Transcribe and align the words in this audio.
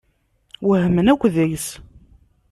Wehmen 0.67 1.11
akk 1.13 1.23
deg-s. 1.35 1.67